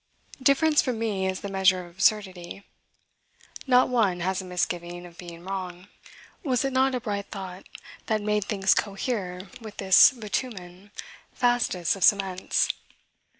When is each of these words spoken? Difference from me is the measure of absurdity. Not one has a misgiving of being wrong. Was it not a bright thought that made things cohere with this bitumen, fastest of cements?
Difference 0.41 0.81
from 0.81 0.97
me 0.97 1.27
is 1.27 1.41
the 1.41 1.47
measure 1.47 1.85
of 1.85 1.91
absurdity. 1.91 2.63
Not 3.67 3.87
one 3.87 4.21
has 4.21 4.41
a 4.41 4.45
misgiving 4.45 5.05
of 5.05 5.15
being 5.15 5.43
wrong. 5.43 5.89
Was 6.43 6.65
it 6.65 6.73
not 6.73 6.95
a 6.95 6.99
bright 6.99 7.27
thought 7.27 7.69
that 8.07 8.19
made 8.19 8.45
things 8.45 8.73
cohere 8.73 9.49
with 9.61 9.77
this 9.77 10.09
bitumen, 10.11 10.89
fastest 11.33 11.95
of 11.95 12.03
cements? 12.03 12.69